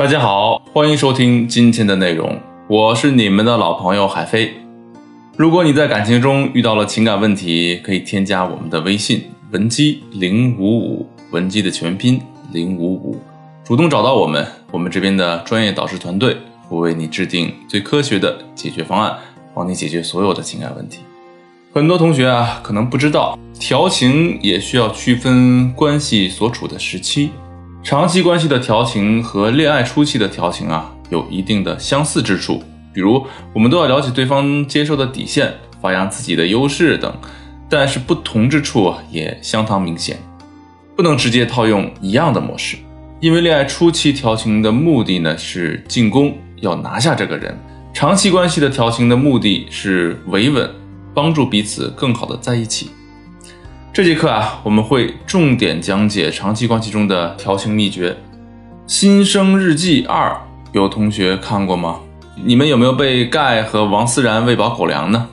[0.00, 4.54] 大家好，欢迎收听今天的内容，我是你们的老朋友海飞。
[5.36, 12.18] 如果你在感情中遇到了情感问题，可以添加我们的微信文姬零五五，文姬的全拼
[12.50, 13.18] 零五五，
[13.62, 16.34] 主动找到我们，我们这边的专业导师团队
[16.66, 19.14] 会为你制定最科学的解决方案，
[19.54, 21.00] 帮你解决所有的情感问题。
[21.74, 27.28] 很多同学啊，可能不知道，调情也需要区分关系所处的时期。
[27.82, 32.62] 长期关系的调情和恋爱初期的调情啊，有一定的相似之处。
[32.92, 33.24] 比如，
[33.54, 37.12] 我们都要了解对方接受的底线，发扬自己的优势等。
[37.68, 40.18] 但是不同之处也相当明显，
[40.96, 42.76] 不能直接套用一样的模式。
[43.20, 47.54] 因为恋爱初期调情的目的呢是进攻，要拿下这个人；
[47.94, 50.68] 长期关系的调情的目的是维稳，
[51.14, 52.90] 帮助彼此更好的在一起。
[54.00, 58.12] 这节课啊，我们会重点讲解长期关系中的调情秘诀。
[58.86, 60.30] 《新生日记二》
[60.72, 62.00] 有同学看过吗？
[62.42, 65.28] 你们有没有被盖和王思然喂饱狗粮呢？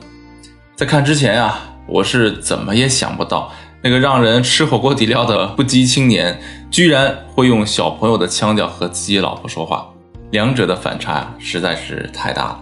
[0.76, 3.50] 在看之前啊，我是怎么也想不到，
[3.82, 6.38] 那个让人吃火锅底料的不羁青年，
[6.70, 9.88] 居然会用小朋友的腔调和自己老婆说话，
[10.30, 12.60] 两者的反差，实在是太大了。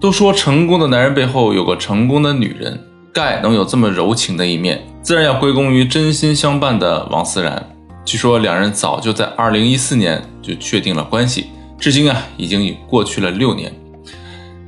[0.00, 2.80] 都说成功的男人背后有个成功的女人。
[3.14, 7.68] 盖能有这么柔情的一面，自然要归功于真心相伴的王思然。
[8.04, 13.74] 据说两人早就在二零一四年就确定了关系，至今啊已经已过去了六年。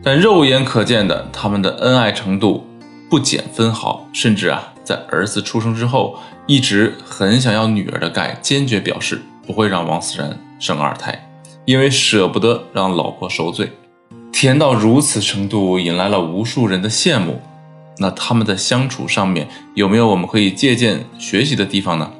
[0.02, 2.66] 但肉眼可见的他们的恩爱程度
[3.08, 6.18] 不减分毫，甚至啊在儿子出生之后，
[6.48, 11.28] 一直很想要女儿的盖坚决表示不会让王思然生二胎，
[11.64, 13.70] 因为舍不得让老婆受罪。
[14.32, 17.40] 甜到如此程度，引来了无数人的羡慕。
[17.98, 22.10] 那他们的相处上面有没有我们可以借鉴学习的地方呢？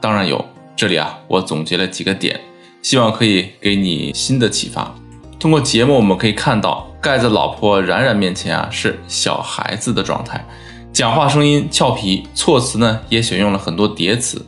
[0.00, 2.40] 当然有，这里啊我总结了几个点，
[2.82, 4.94] 希望可以给你新的启发。
[5.38, 10.42] 通过节目我们可以看到，盖在老婆冉冉面前啊是小孩子的状态，
[10.90, 14.44] 讲话声音俏皮，措辞呢也选用了很多叠词。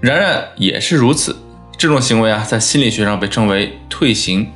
[0.00, 1.34] 冉冉也是如此，
[1.78, 4.46] 这种行为啊在心理学上被称为退行。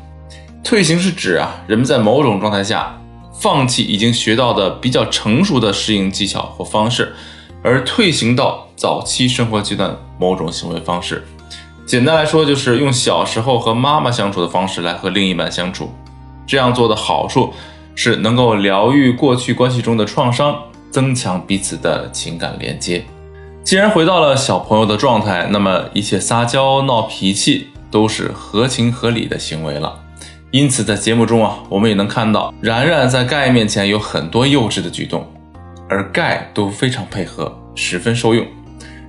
[0.63, 2.95] 退行是指啊人们在某种状态下。
[3.41, 7.15] 放弃已经学到的比较成熟的适应技巧或方式，
[7.63, 11.25] 而退行到早期生活阶段某种行为方式。
[11.87, 15.91] 简单来说，就是用小时候和妈妈相处的方式来和另一半相处。
[16.47, 17.53] 这样做的好处
[17.95, 20.57] 是能够疗愈过去关系中的创伤，
[20.91, 23.05] 增强彼此的情感连接。
[23.63, 30.01] 既然回到了小朋友的状态，那么一切撒娇闹脾气都是合情合理的行为了。
[30.51, 35.27] 因此，在节目中啊，我们也能看到然然在盖面前有很多幼稚的举动，
[35.91, 38.47] 而盖都非常配合，十分受用。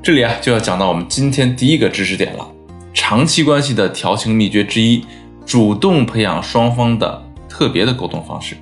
[0.04, 2.46] 这里啊，就要讲到我们今天第一个知识点了：
[2.94, 5.06] 长期关系的调情秘诀之一，
[5.46, 8.58] 主动培养双方的特别的沟通方式。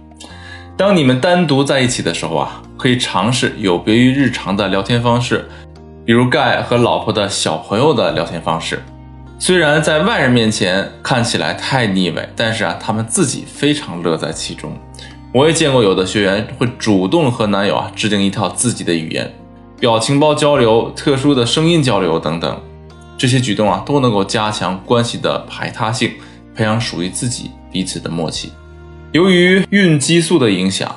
[0.77, 5.49] 当你们单独在一起的时候啊，可以尝试有别于日常的聊天方式，
[6.05, 8.83] 比如盖和老婆的小朋友的聊天方式。
[9.39, 14.75] 虽然在外人面前看起来太腻味，但是啊，他们自己非常乐在其中。
[15.31, 19.31] 我也见过有的学员会主动和男友啊制定一套自己的语言、
[19.79, 22.61] 表情包交流、特殊的声音交流等等，
[23.15, 26.13] 这些举动啊都能够加强关系的排他性，
[26.55, 28.51] 培养属于自己彼此的默契。
[29.11, 30.95] 由于孕激素的影响，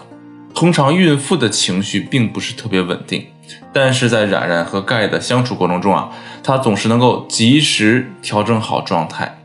[0.54, 3.26] 通常孕妇的情绪并不是特别稳定。
[3.72, 6.10] 但是在冉冉和盖的相处过程中啊，
[6.42, 9.38] 他总是能够及时调整好状态，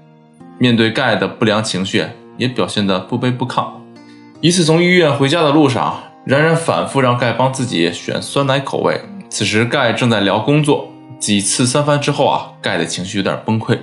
[0.58, 2.06] 面对盖的不良情绪
[2.38, 3.66] 也表现得不卑不亢。
[4.42, 10.90] 一次从医院回家的路上，冉冉反复让盖帮自己选酸奶口味，此时盖正在聊工作。
[11.18, 13.80] 几次三番之后啊，盖的情绪有点崩溃，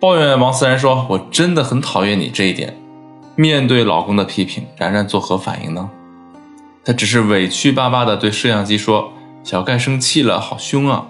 [0.00, 2.76] 抱怨王思然说：“我真的很讨厌你这一点。”
[3.34, 5.90] 面对老公的批评，冉冉作何反应呢？
[6.84, 9.12] 她只是委屈巴巴地对摄像机说。
[9.48, 11.06] 小盖生气了，好凶啊！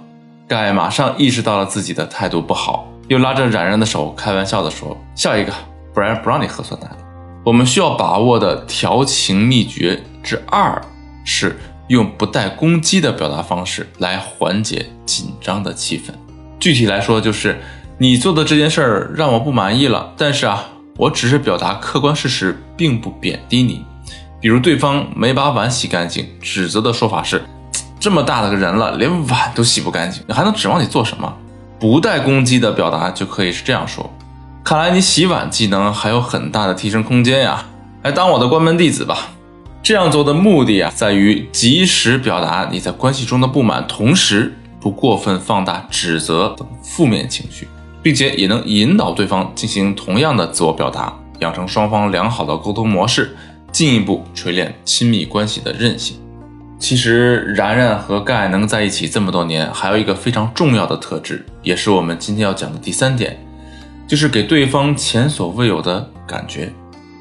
[0.47, 5.53] 盖马上意识到了自己的态度不好，又拉着冉冉的手，开玩笑的说：“笑一个，
[5.93, 6.99] 不然不让你喝酸奶了。”
[7.45, 10.81] 我们需要把握的调情秘诀之二
[11.25, 11.59] 是
[11.89, 16.13] 用不带攻击的表达方式来缓解紧张的气氛。
[16.61, 17.61] 具体来说，就是
[17.99, 23.85] 你做的这件事儿让我不满意了，但是啊，我只是表达客观事实，并不贬低你。
[24.41, 27.43] 比如对方没把碗洗干净，指责的说法是。
[28.01, 31.33] 这么大的个人了，连碗都洗不干净，你还能指望你做什么？
[31.81, 34.13] 不带攻击的表达就可以是这样说：
[34.65, 37.65] 看来你洗碗技能还有很大的提升空间呀，
[38.03, 39.31] 来当我的关门弟子吧。
[39.81, 47.67] 这样做的目的啊，在于及时表达你在关系中的不满，同时不过分放大指责等负面情绪，
[48.03, 53.37] 并且也能引导对方进行同样的自我表达，养成双方良好的沟通模式，
[53.71, 56.17] 进一步锤炼亲密关系的韧性。
[56.79, 63.37] 其实，然然和盖能在一起这么多年，还有一个非常重要的特质，也是我们今天要讲的第三点，
[64.07, 66.73] 就是给对方前所未有的感觉。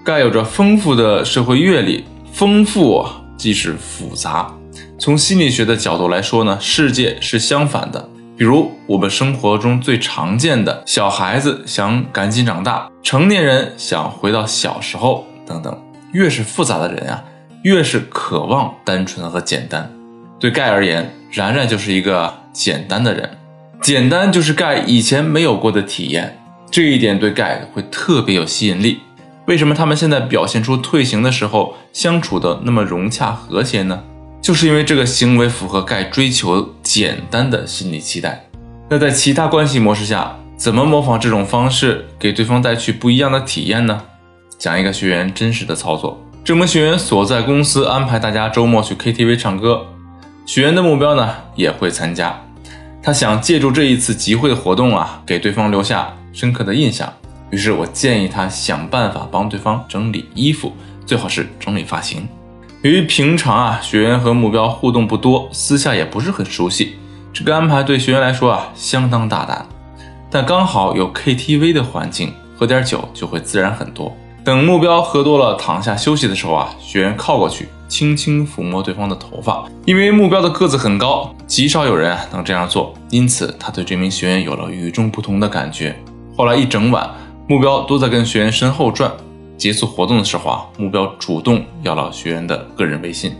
[0.03, 3.03] 盖有着丰富的社会阅历，丰富
[3.35, 4.53] 即是复杂。
[4.99, 8.07] 从心理学的角度来说呢，世界是相反的。
[8.37, 15.75] 比如我们生活中最常见的小孩子想赶紧长大，成年人想回到小时候等等，
[16.13, 17.23] 越是复杂的人啊。
[17.63, 19.91] 越是渴望单纯和简单，
[20.39, 23.29] 对盖而言，然然就是一个简单的人。
[23.81, 26.39] 简单就是盖以前没有过的体验，
[26.71, 28.99] 这一点对盖会特别有吸引力。
[29.45, 34.03] 为什么他们现在表现出退行的时候相处的那么融洽和谐呢？
[34.41, 38.45] 就是因为这个行为符合盖追求简单的心理期待。
[38.89, 44.01] 那在其他关系模式下，怎么模仿这种方式给对方带去不一样的体验呢？
[44.57, 46.21] 讲一个学员真实的操作。
[46.47, 49.85] 这名学员所在公司安排大家周末去 KTV 唱歌，
[50.45, 52.41] 学员的目标呢也会参加。
[53.03, 57.11] 他想借助这一次集会的活动啊，给对方留下深刻的印象。
[57.49, 60.71] 于是我建议他想办法帮对方整理衣服，
[61.05, 62.25] 最好是整理发型。
[62.81, 66.95] 由于平常啊学员和目标互动不多，私下也不是很熟悉，
[67.33, 69.67] 这个安排对学员来说啊相当大胆。
[70.31, 74.15] 但刚好有 KTV 的环境，喝点酒就会自然很多。
[74.47, 79.65] 等目标喝多了，躺下休息的时候啊，学员靠过去，轻轻抚摸对方的头发。
[79.83, 86.01] 因为目标的个子很高，极少有人能这样做，因此他对这名学员有了与众不同的感觉。
[86.37, 87.13] 后来一整晚，
[87.45, 89.11] 目标都在跟学员身后转。
[89.57, 93.35] 结束活动的时候啊，目标主动要了学员的个人微信。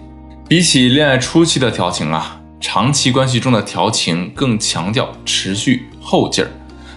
[0.50, 6.51] 比起恋爱初期的调情啊，长期关系中的调情更强调持续后劲儿。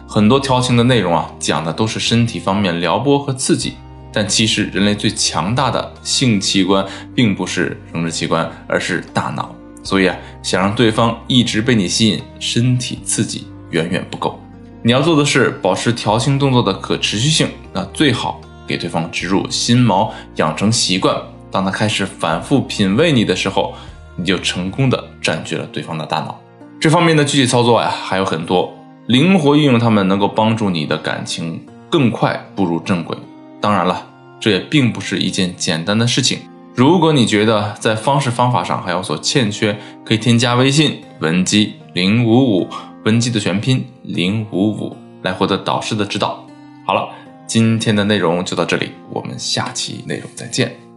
[0.08, 3.74] 很多调情的内容啊，讲的都是身体方面撩拨和刺激。
[4.12, 6.84] 但其实，人类最强大的性器官
[7.14, 9.54] 并不是生殖器官，而是大脑。
[9.82, 14.38] 所以啊，想让对方一直被你吸引，身体刺激远远不够。
[14.82, 17.48] 你要做的是保持调情动作的可持续性。
[17.72, 21.16] 那最好给对方植入心锚，养成习惯。
[21.50, 23.74] 当他开始反复品味你的时候，
[24.16, 26.40] 你就成功的占据了对方的大脑。
[26.80, 28.72] 这方面的具体操作呀，还有很多，
[29.06, 33.16] 灵活运用它们，能够帮助你的感情更快步入正轨。
[33.60, 34.06] 当然了，
[34.40, 36.38] 这也并不是一件简单的事情。
[36.74, 42.68] 如果你觉得在方式方法上还有所欠缺，可以添加微信文姬零五五，
[43.04, 46.42] 文姬的全拼零五五，来获得导师的指导。
[46.86, 47.08] 好了，
[47.46, 50.89] 今天的内容就到这里，我们下期内容再见。